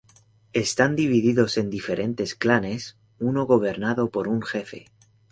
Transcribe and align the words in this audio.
Están 0.53 0.95
divididos 0.95 1.57
en 1.59 1.69
diferentes 1.69 2.33
clanes, 2.33 2.97
uno 3.19 3.43
gobernado 3.45 4.09
por 4.09 4.27
un 4.29 4.41
jefe. 4.41 4.87